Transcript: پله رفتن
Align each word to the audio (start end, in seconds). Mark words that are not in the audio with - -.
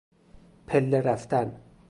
پله 0.67 1.01
رفتن 1.01 1.59